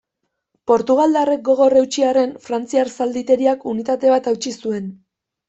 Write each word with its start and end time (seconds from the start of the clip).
Portugaldarrek 0.69 1.43
gogor 1.49 1.75
eutsi 1.81 2.05
arren 2.13 2.33
frantziar 2.47 2.91
zalditeriak 2.99 3.69
unitate 3.75 4.17
bat 4.17 4.33
hautsi 4.35 4.57
zuen. 4.65 4.91